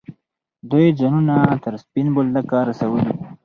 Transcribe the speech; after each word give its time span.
دوی 0.71 0.85
ځانونه 0.99 1.35
تر 1.63 1.73
سپین 1.83 2.07
بولدکه 2.15 2.57
رسولي. 2.69 3.11